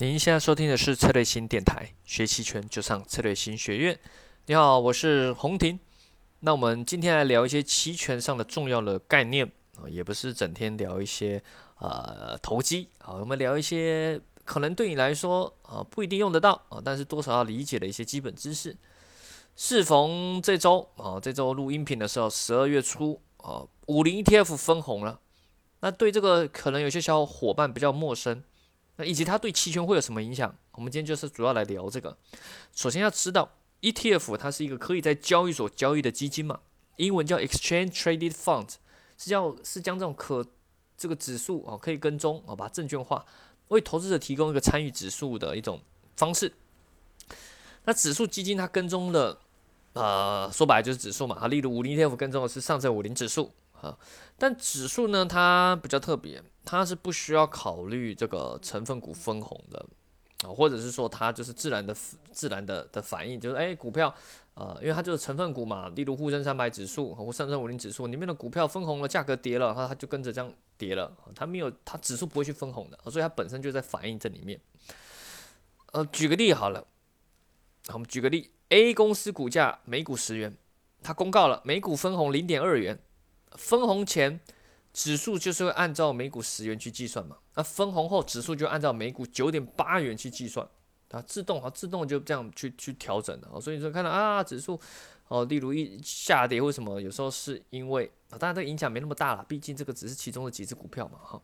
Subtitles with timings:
[0.00, 3.98] 您现在收听的是策略新电台，学期权就上策略新学院。
[4.46, 5.76] 你好，我是洪婷。
[6.38, 11.42] 那我们今天来聊一些期权上的重要的概念啊，也不是整天聊一些
[11.80, 18.76] 呃投机啊，我们聊一些可能对你来说啊不一定用得到啊，但是多少要理解的一些基本知识。
[19.56, 25.18] 适逢这周啊，这周录音频的时候，十二月初啊，五零 ETF 分红了。
[25.80, 28.44] 那对这个可能有些小伙伴比较陌生。
[28.98, 30.54] 那以及它对期权会有什么影响？
[30.72, 32.16] 我们今天就是主要来聊这个。
[32.74, 33.48] 首先要知道
[33.80, 36.58] ，ETF 它是一个可以在交易所交易的基金嘛，
[36.96, 38.68] 英文叫 Exchange Traded Fund，
[39.16, 40.44] 是叫是将这种可
[40.96, 43.24] 这个指数啊可以跟踪啊，把证券化，
[43.68, 45.80] 为投资者提供一个参与指数的一种
[46.16, 46.52] 方式。
[47.84, 49.38] 那指数基金它跟踪的，
[49.92, 53.98] 呃，说白了就是指数嘛啊，例如五零 ETF 跟踪的是上证五零指数啊，
[54.36, 56.42] 但指数呢它比较特别。
[56.64, 59.82] 它是不需要考虑这个成分股分红的
[60.46, 61.96] 啊，或者是说它就是自然的
[62.30, 64.14] 自然的的反应，就是哎股票
[64.52, 74.60] 呃，因为它就是成分股嘛，例如沪深三百指数或上证五零指数里面的股票分红了，价格跌了，它它就跟着这样跌了，它没有它指数不会去分红的，所以它本身就在反映这里面。
[75.92, 76.86] 呃，举个例好了，
[77.94, 80.54] 我们举个例，A 公司股价每股十元，
[81.02, 82.98] 它公告了每股分红零点二元，
[83.56, 84.40] 分红前。
[84.90, 90.66] 指数就是会按照每股十元去计算嘛，那分红后指数就按照每股九点八元去计算，
[91.10, 93.60] 啊，自动啊，自动就这样去去调整的。
[93.60, 94.80] 所以说看到啊，指数
[95.28, 97.00] 哦，例如一下跌为什么？
[97.00, 101.40] 有时候是因为啊，当然这个影响没那么大了，毕竟这个只是其中的几只股票嘛，哈，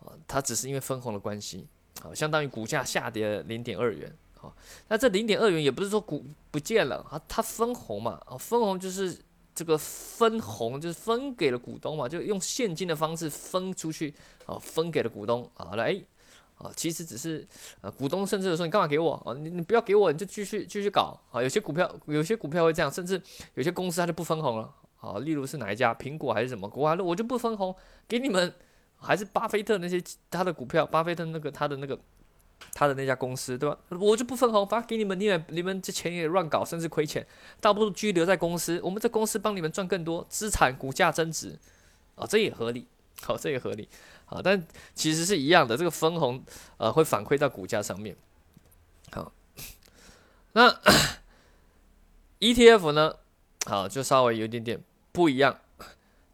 [0.00, 1.66] 啊，它只是因为分红的关系，
[2.02, 4.54] 啊，相当于股价下跌零点二元，好，
[4.88, 9.18] 那这零点二元也不是说股不见了啊，它分红嘛，啊，分红就是。
[9.56, 15.98] 这个分红就是分给了股东嘛，就用现金的方式分出去，啊，分给了股东，啊，来，
[16.58, 17.48] 啊，其实只是，
[17.80, 23.20] 啊，股东甚至说你干嘛给我，啊，你你不要给我，你就继续继续搞，啊，有些股票有些股票会这样，甚至
[23.54, 27.74] 有些公司它就不分红了，啊，例如是哪一家，苹果还是什么，我我就不分红
[28.06, 28.52] 给你们，
[28.98, 31.98] 还是巴菲特那些他的股票，巴菲特那个他的那个。
[32.72, 33.78] 他的那家公司，对吧？
[33.88, 37.26] 我就不分红，发给你们，你们你们这钱也乱搞，甚至亏钱，
[37.60, 41.58] 倒不如继续留在公司，我们这公司帮你们赚更多资产，股价增值，
[42.14, 42.86] 啊，这也合理，
[43.22, 43.88] 好，这也合理，
[44.26, 46.44] 好，但其实是一样的，这个分红
[46.76, 48.14] 呃会反馈到股价上面，
[49.10, 49.32] 好，
[50.52, 50.78] 那
[52.40, 53.16] ETF 呢，
[53.64, 55.60] 好，就稍微有一点点不一样，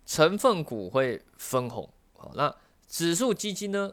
[0.04, 2.54] 成分股会分红，好，那
[2.88, 3.92] 指数基金呢，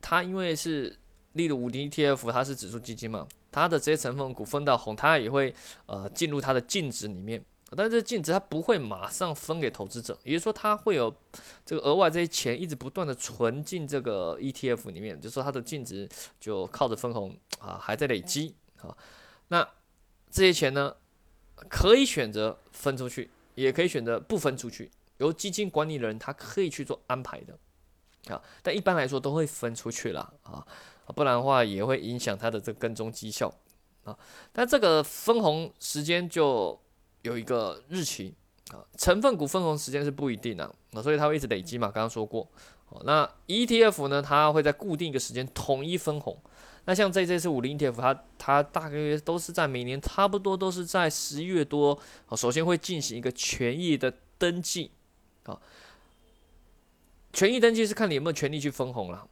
[0.00, 0.98] 它因为是
[1.38, 5.54] 例如五零 ETF，它是指数基金嘛，它的这些成分股分到红，它也会
[5.86, 7.40] 呃进入它的净值里面，
[7.76, 11.14] 但是净值它不会马上分给投资者，也就是说它会有
[11.64, 16.08] 这个额外这些钱一直不断的存进这个 ETF 里面，就是说它的净值
[16.40, 18.94] 就靠着分红啊还在累积啊，
[19.46, 19.66] 那
[20.30, 20.92] 这些钱呢
[21.70, 27.56] 可以选择分出去，也可以选择不分出去，由基金管理人他可以去做安排的
[28.34, 30.66] 啊，但一般来说都会分出去了啊。
[31.14, 33.52] 不然的话也会影响它的这个跟踪绩效
[34.04, 34.16] 啊。
[34.52, 36.78] 但这个分红时间就
[37.22, 38.34] 有一个日期
[38.70, 41.88] 啊，成分股分红时间是不一定的啊，所以它会一直累积嘛。
[41.88, 42.48] 刚刚说过，
[43.04, 46.38] 那 ETF 呢，它会在固定一个时间统一分红。
[46.84, 51.98] 那像这这次五零 ETF，它它大概都是在每年差不多都是在十一月多，
[52.34, 54.90] 首先会进行一个权益的登记
[55.44, 55.60] 啊，
[57.32, 59.28] 权益登记是看你有没有权利去分红了。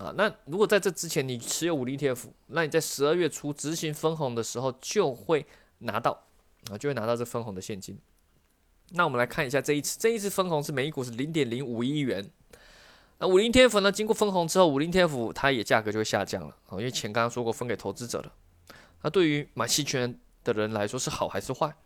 [0.00, 5.44] 啊，那如果在这之前你持有五零 T F，那你在十二月初执行分红的时候就会
[5.80, 6.24] 拿到
[6.70, 7.98] 啊，就会拿到这分红的现金。
[8.92, 12.30] 那我们来看一下这一次，这一次分红是每一股是零点零五亿元。
[13.18, 18.32] 那五零 T F 呢，经过分红之后，五零 T F 它也价格就会下降了啊，因为钱刚刚说过分给投资者了。
[19.02, 21.76] 那对于买期权的人来说是好还是坏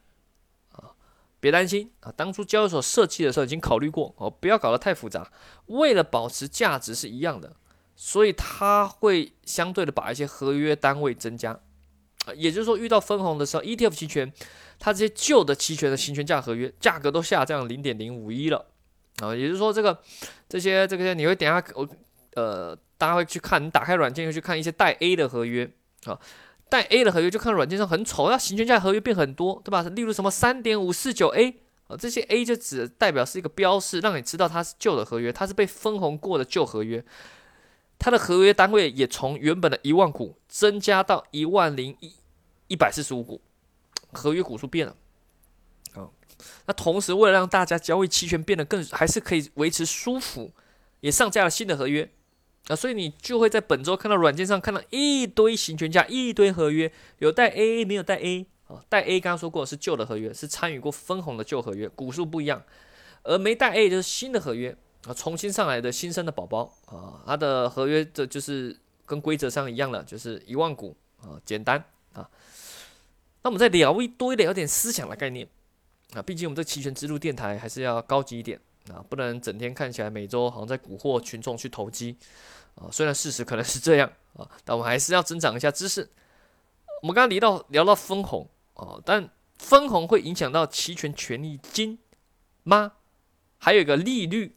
[0.70, 0.94] 啊？
[1.40, 5.32] 别担心啊，当初交易所设计的时候已经考虑过哦，不要搞得太复杂，
[5.66, 7.56] 为了保持价值是一样的。
[7.96, 11.58] 所以它会相对的把一些合约单位增加，
[12.34, 14.32] 也就是说遇到分红的时候，ETF 期权
[14.78, 18.66] 它这些旧的期权的行权价合约价格都下降零点零五一了，
[19.20, 19.98] 啊，也就是说这个
[20.48, 21.88] 这些这个你会等下我
[22.34, 25.70] 呃大家会去看，你打开软件会去看一些带 A 的合约
[26.06, 26.18] 啊，
[26.68, 29.82] 带 A 的合约就看软件上很丑，那行权价合约变很多，对吧？
[29.82, 37.04] 例如什么三点五四九 A 啊，这些 A 就只代表是一个标示，让你知道它是旧的合约，它是被分红过的旧合约。
[37.98, 42.12] 它的合约单位也从原本的一万股增加到一万零一
[42.68, 43.40] 一百四十五股，
[44.12, 44.96] 合约股数变了。
[45.94, 46.10] 啊，
[46.66, 50.52] 那同时为了让大家交易期权变得更还是可以维持舒服，
[51.00, 52.10] 也上架了新的合约。
[52.68, 62.62] 啊，所以你就会在本周看到软件上看到一堆行权价，一堆合约，有带 A，没有带 A 啊，带 A 刚刚说过是旧的合约，是参与过分红的旧合约，股数不一样，
[63.22, 64.74] 而没带 A 就是新的合约
[65.06, 72.28] 啊，重新上来的新生的宝宝啊，他的合约这就是跟规则上一样了，就是一万股啊，简单啊。
[73.42, 75.46] 那我们再聊一多聊点思想的概念
[76.14, 78.60] 啊，毕竟我们这期权之路电台还是要高级一点。
[78.92, 82.18] 啊，不能整天看起来每周好像在蛊惑群众去投机
[82.74, 82.84] 啊。
[82.92, 86.06] 虽然事实可能是这样啊，但我们还是要增长一下知识。
[87.00, 91.98] 我们刚刚聊到聊到分红啊，但分红会影响到期权权利金
[92.64, 92.92] 吗？
[93.56, 94.54] 还有一个利率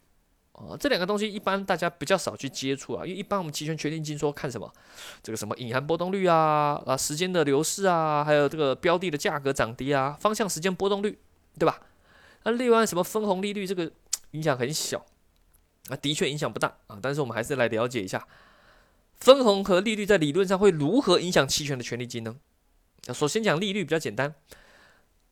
[0.58, 4.72] 啊，这两个东西一般大家比较少去接触啊，因为一般我们期权权利金说看什么，
[5.22, 11.18] 这个什么隐含波动率啊啊，时间的流逝啊，还有这个标的的价格涨跌啊，方向时间波动率，
[11.58, 11.80] 对吧？
[12.44, 13.90] 那另外什么分红利率这个？
[14.32, 15.06] 影响很小，
[15.88, 16.98] 啊，的确影响不大啊。
[17.00, 18.28] 但是我们还是来了解一下，
[19.16, 22.36] 分红和利率在理论上会如何影响期权的权利金呢？
[23.06, 24.34] 啊，首先讲利率比较简单，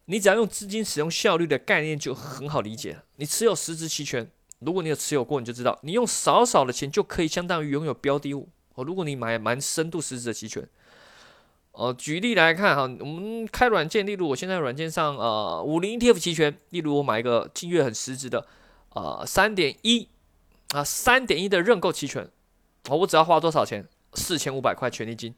[0.07, 3.05] 你只要用资金使用效率的概念就很好理解了。
[3.17, 4.31] 你持有实质期权，
[4.61, 8.49] 如果你有持有过，你就知道，你用少少的钱就可以相当于拥有标的物。
[8.75, 10.67] 哦，如果你买蛮深度实质的期权，
[11.73, 18.47] 哦，举例来看哈，我们开软件，例如我现在软件上呃五零 ETF 期权，例如我买一个近月很实质的。
[18.91, 20.09] 啊，三点一
[20.71, 22.31] 啊，三点一的认购期权，
[22.89, 23.87] 我只要花多少钱？
[24.15, 25.35] 四千五百块权利金，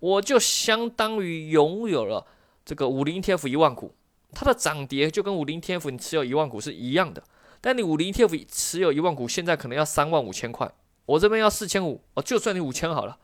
[0.00, 2.26] 我就相当于拥有了
[2.64, 3.94] 这个五零 ETF 一万股，
[4.32, 7.22] 它的涨跌就跟五零 ETF 你持有一万股是一样的。
[7.62, 10.70] 但你五零 ETF 持有一万股，现在可能要三万五千块，
[11.06, 13.16] 我这边要四千五，哦，就算你五千好了，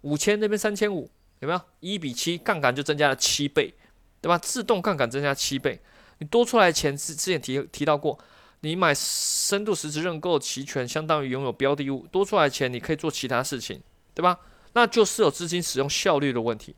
[0.00, 1.08] 五千那边三千五，
[1.38, 1.60] 有没有？
[1.78, 3.72] 一比七，杠杆就增加了七倍，
[4.20, 4.36] 对吧？
[4.38, 5.80] 自动杠杆增加七倍，
[6.18, 8.18] 你多出来钱之之前提提到过。
[8.64, 13.82] 你买深度实质认购期权，相当于拥有标的物，多出来钱你可以做其他事情，
[14.14, 14.38] 对吧？
[14.74, 16.76] 那就是有资金使用效率的问题。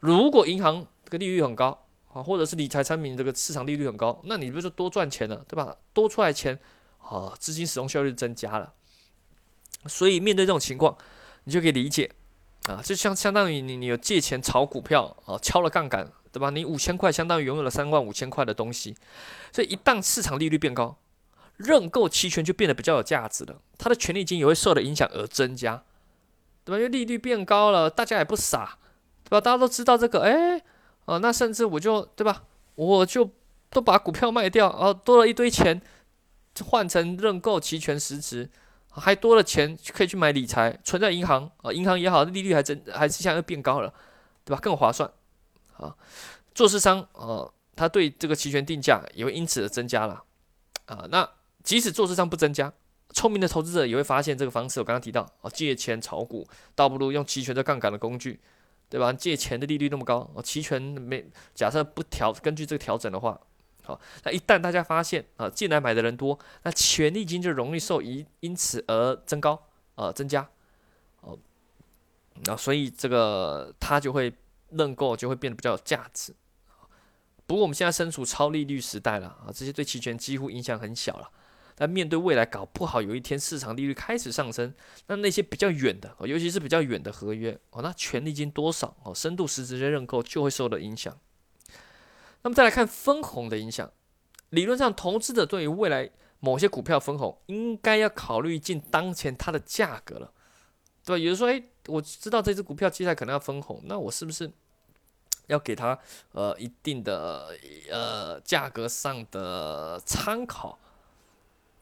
[0.00, 1.85] 如果银行这个利率很高
[2.16, 5.76] 啊，或者是理财产品这个市场利率很高，那你不是多赚钱了，对吧？
[5.92, 6.58] 多出来钱
[6.98, 8.72] 啊，资金使用效率增加了。
[9.86, 10.96] 所以面对这种情况，
[11.44, 12.10] 你就可以理解
[12.68, 16.48] 啊，就像相当于你你有借钱炒股票啊，敲了杠杆，对吧？
[16.48, 18.96] 你五千块相当于拥有了三万五千块的东西，
[19.52, 20.96] 所以一旦市场利率变高。
[21.58, 25.82] 认购期权就变得比较有价值了，它的权利金也会受到影响而增加，
[26.64, 26.76] 对吧？
[26.76, 28.78] 因为利率变高了，大家也不傻，
[29.24, 29.40] 对吧？
[29.40, 30.62] 大家都知道这个，哎，
[31.06, 32.44] 哦，那甚至我就，对吧？
[32.74, 33.30] 我就
[33.70, 35.80] 都把股票卖掉，哦，多了一堆钱，
[36.66, 38.48] 换成认购期权实值，
[38.90, 43.92] 还多了钱可以去买理财，存在银行，啊，银行也好，利率还增，还是现在又变高了，
[44.44, 44.60] 对吧？
[44.60, 45.10] 更划算，
[45.78, 45.96] 啊，
[46.54, 50.22] 做市商，哦，他对这个期权定价也会因此而增加了，
[50.84, 51.28] 啊，那。
[51.66, 52.72] 即使做市商不增加，
[53.12, 54.78] 聪明的投资者也会发现这个方式。
[54.78, 58.38] 我刚刚提到，哦，借钱炒股，倒不如用期权这杠杆的工具，
[58.88, 59.12] 对吧？
[59.12, 61.24] 借钱的利率那么高，哦，期权没
[61.54, 63.40] 假设不调，根据这个调整的话，
[63.82, 69.60] 好，那一旦大家发现啊，进来买的人多，那权利金就容易受因因此而增高，
[69.96, 70.48] 呃，增加，
[71.20, 71.36] 哦，
[72.44, 74.32] 那所以这个它就会
[74.70, 76.34] 认购就会变得比较有价值。
[77.46, 81.30] 不过我们现在身处超利率时代了啊，这些对期权几乎影响很小了。
[81.78, 84.74] 但面对未来搞不好有一天市场利率开始上升，
[85.08, 91.16] 那那些比较远的，尤其是比较远的合约哦，那权利金多少哦，深度实质的认购就会受到影响。
[92.42, 93.92] 那么再来看分红的影响，
[94.48, 100.32] 理论上投资者对于未来某些股票分红，应该要考虑进当前它的价格了，
[101.04, 101.18] 对吧？
[101.18, 104.50] 有人说，哎，我知道这只股票接下来可能要分红，那我是不是
[105.48, 105.98] 要给它
[106.32, 107.54] 呃一定的
[107.90, 110.78] 呃价格上的参考？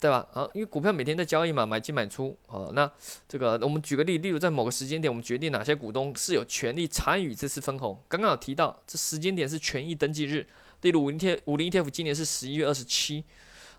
[0.04, 0.28] 对吧？
[0.34, 2.37] 啊，因为股票每天在交易嘛，买进买出。
[2.49, 2.92] 哦，那
[3.26, 7.99] 这个我们举个例，例如在某个时间点，我们决定哪些股东是有权利参与这次分红。
[8.06, 10.46] 刚刚有提到，这时间点是权益登记日。
[10.82, 13.25] 例如五零 T 五零 ETF 今年是十一月二十七。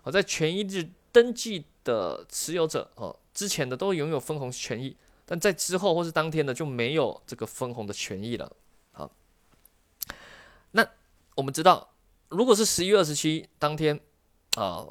[0.02, 8.50] 好，在权益日登记的持有者，哦，之前的都拥有分红权益，但在之后或是当天的就没有这个分红的权益了。
[8.90, 9.08] 好，
[10.72, 10.84] 那
[11.36, 11.90] 我们知道，
[12.30, 14.00] 如果是十一月二十七当天，
[14.56, 14.84] 啊。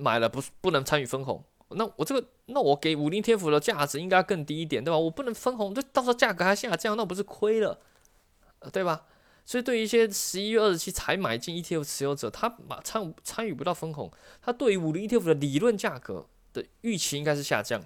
[0.00, 4.98] 买了不不能参与分红，那我这个那我给五零天府的价值应该更低一点，对吧？
[4.98, 7.78] 我不能分红，就到时候价格还下降，那不是亏了，
[8.72, 9.04] 对吧？
[9.44, 17.80] 所以对于一些十一月二十七才买进 ETF 持有者，他马参参与不到分红，他对于五零 ETF 的理论价格的预期应该是下降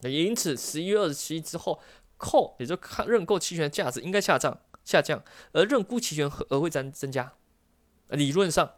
[0.00, 1.80] 的，也因此十一月二十七之后
[2.16, 7.32] 扣，也就看认购期权价值应该下降下降，而认沽期权额会增增加，
[8.08, 8.72] 理论上。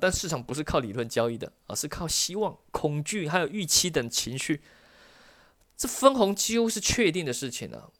[0.00, 4.60] 但市场不是靠理论交易的，而是靠希望、恐惧还有预期等情绪。
[5.76, 7.90] 这分红几乎是确定的事情了。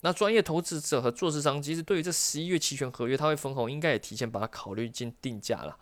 [0.00, 5.76] 那专业投资者和做市商其实对于这十一月期权合约，它会分红，应该也提前把它考虑进定价了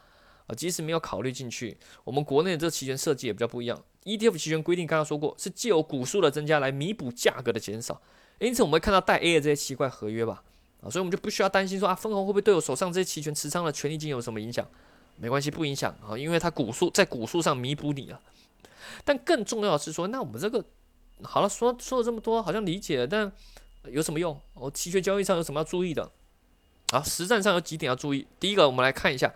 [0.46, 0.54] 啊。
[0.54, 3.82] 即使没有考虑进去，我们国内的这期权设计也比较不一样。
[4.04, 8.00] ETF 期权规定刚刚说过，是借由股数的增加来弥补价格的减少，
[8.38, 10.44] 因此我们会看到带 A 的这些奇怪合约吧
[10.80, 14.66] 啊，所以我们就不需要担心说啊，分红会不会对我手上这些期权持仓的权利金有什么影响？
[15.18, 18.20] 没关系，不影响啊，因为它股数在股数上弥补你了。
[19.04, 20.64] 但更重要的是说，那我们这个
[21.22, 23.32] 好了，说说了这么多，好像理解了，但。
[23.92, 24.36] 有什么用？
[24.54, 26.10] 我期权交易上有什么要注意的？
[26.90, 28.26] 啊，实战上有几点要注意。
[28.40, 29.32] 第一个，我们来看一下。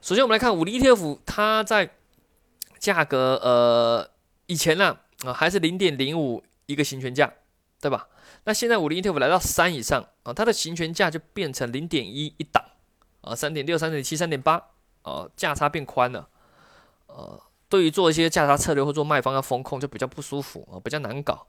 [0.00, 1.96] 首先，我们来看五零 ETF，它在
[2.78, 4.08] 价格呃
[4.46, 7.34] 以前呢啊还是零点零五一个行权价，
[7.80, 8.06] 对吧？
[8.44, 12.64] 那现在五零 ETF 来到三以上啊，它的行权价就变成零点一一档
[13.24, 14.62] 啊，三点六、三点七、三点八
[15.02, 16.28] 啊，价差变宽了。
[17.06, 21.46] 呃，对于做一些价差策略或做卖方要风控就比较不舒服啊，比较难搞。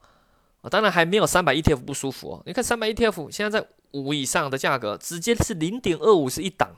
[0.68, 2.42] 当然还没有三百 ETF 不舒服哦。
[2.44, 6.70] 你看三百 ETF 现在在五以上的价格，直接是零点二五是一档，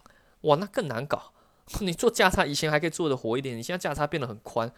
[0.42, 1.32] 哇，那更难搞。
[1.80, 4.70] 你做价差以前还可以做的活一点，你现在价差变得很宽，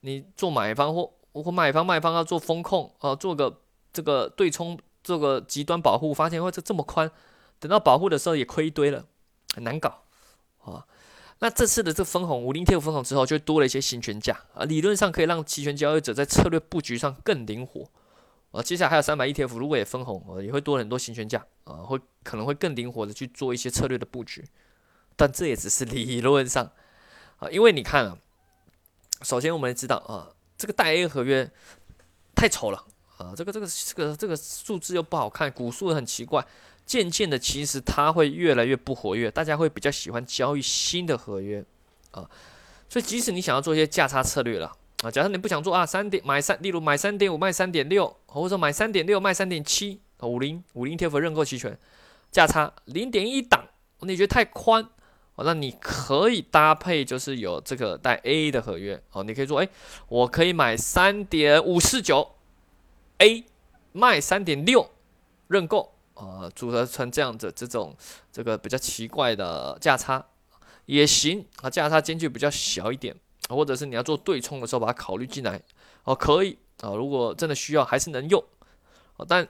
[0.00, 3.60] 你做买方或或买方卖方要做风控啊，做个
[3.92, 7.10] 这个对冲，做个极端保护，发现哇这这么宽，
[7.58, 9.04] 等到保护的时候也亏一堆了，
[9.52, 10.02] 很难搞
[10.64, 10.86] 啊。
[11.38, 17.90] 那这次的这个分红五零 ETF 分红之后，就多了一些行权价啊，理论上可以让期权交易者在策略布局上更灵活。
[18.52, 24.44] 啊，接下来还有三百 ETF，如果也分红，呃，也会多很多行权价，啊，会可能会更灵活的去做一些策略的布局，
[25.16, 26.70] 但这也只是理论上，
[27.38, 28.18] 啊，因为你看啊，
[29.22, 30.28] 首先我们知道啊，
[30.58, 31.50] 这个带 A 合约
[32.34, 32.84] 太丑了，
[33.16, 36.46] 啊，这个这个这个这个数字又不好看，股数很奇怪，
[36.92, 41.64] 渐渐的其实它会越来越不活跃，大家会比较喜欢交易新的合约，
[42.10, 42.28] 啊，
[42.86, 44.70] 所以即使你想要做一些价差策略了。
[45.02, 51.78] 啊，假设你不想做啊，三点买三，例如买三点五卖三点六，或者说买三点六卖三点七，五零五零 TF 认购期权
[52.30, 53.64] 价差零点一档，
[54.00, 54.86] 你觉得太宽？
[55.36, 59.68] 哦，那你可以搭配就是有这个带 A 的合约，哦，你可以说，哎，
[60.08, 62.32] 我可以买三点五四九
[63.16, 63.44] A
[63.92, 64.90] 卖三点六
[65.48, 67.96] 认购，啊，组合成这样子这种
[68.32, 70.24] 这个比较奇怪的价差
[70.86, 73.16] 也行啊，价差间距比较小一点。
[73.48, 75.60] 或者是你要做对冲的时候，把它考虑进来
[76.04, 76.94] 哦，可以啊。
[76.94, 78.42] 如果真的需要，还是能用，
[79.28, 79.46] 但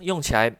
[0.00, 0.56] 用起来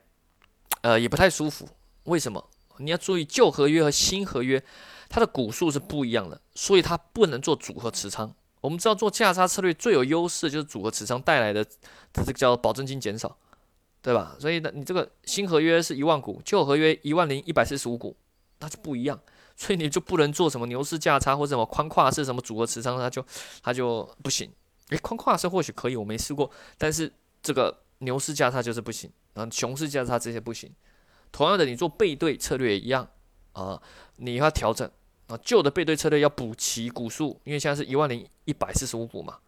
[0.82, 1.68] 呃也不太舒服。
[2.04, 2.46] 为什么？
[2.76, 4.62] 你要注意旧合约和新合约
[5.08, 8.32] 它的股数是不一样的，所以它不能做组合持仓。
[8.60, 11.66] 我们知道做价差策略最有优势就是组合持仓带来的
[12.12, 13.36] 这个叫保证金减少，
[14.02, 14.36] 对吧？
[14.38, 18.16] 所以呢，你这个新合约是一万股，旧合约一万零一百四十五股，
[18.60, 19.20] 那就不一样。
[19.56, 23.22] 所以你就不能做什么牛市价差或者什么宽跨式什么组合持仓，它就
[23.62, 24.50] 它就不行。
[24.88, 30.72] 诶，宽跨式或许可以，我没试过，但是这个牛市价差就是不行，然后熊市价差这些不行。
[31.30, 33.06] 同样的，你做背对策略也一样
[33.52, 33.80] 啊，
[34.16, 34.90] 你要调整
[35.26, 39.38] 啊，旧的背对策略要补齐股数，因为现在是一万零一百四十五股嘛。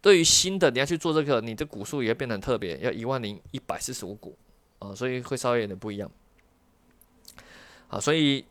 [0.00, 4.36] 对于新的你要去做这个，你的股数也会变得很特别，要一万零一百四十五股
[4.78, 6.10] 啊，所以会稍微有点不一样。
[7.88, 8.44] 啊，所以。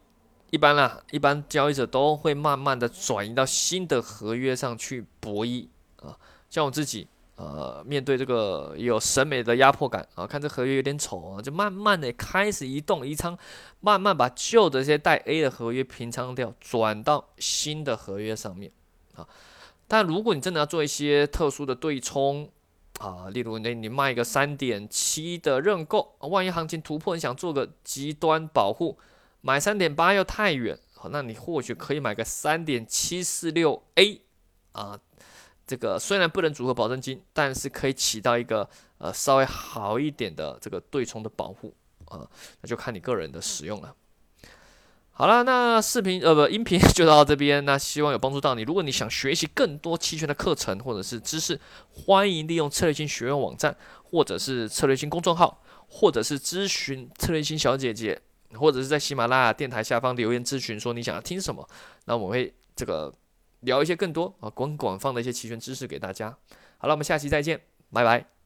[0.50, 6.18] 一般啦，一般交易者都会慢慢的转移到新的合约上去博弈啊。
[6.50, 13.38] 像我自己，呃，面对这个有审美的压迫感啊，看这合约有点丑啊，就慢慢的开始移动移仓，
[13.82, 18.72] 慢慢把旧的这些带 A 的合约平仓掉，转到新的合约上面
[19.16, 19.28] 啊。
[19.88, 22.52] 但如果你真的要做一些特殊的对冲
[23.00, 28.98] 啊，例如你你卖一个三点七的认购，万一行情突破，你想做个极端保护。
[29.42, 30.78] 买三点八又太远，
[31.12, 34.22] 那你或许可以买个三点七四六 A
[34.72, 35.00] 啊，
[35.66, 38.68] 这个虽然不能组合保证金，但是可以起到一个
[38.98, 41.74] 呃稍微好一点的这个对冲的保护
[42.06, 42.28] 啊，
[42.62, 43.96] 那就看你个人的使用了。
[45.18, 48.62] 好了，那视频呃不音频 就到这边，那希望有帮助到你。
[48.62, 51.60] 如果你想学习更多期权的课程或者是知识，
[51.92, 58.22] 欢迎利用策略性学院网站，或者是策略性公众号，或者是咨询策略性小姐姐。
[58.54, 61.68] 或者是在喜马拉雅电台下方留言咨询，说你想要听什么，
[62.06, 63.14] 那我会这个
[63.60, 66.30] 聊一些更多啊广广泛的一些期权知识给大家。
[66.78, 67.60] 好了，我们下期再见，
[67.92, 68.37] 拜拜。